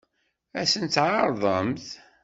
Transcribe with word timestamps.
Ad 0.59 0.67
sen-tt-tɛeṛḍemt? 0.71 1.87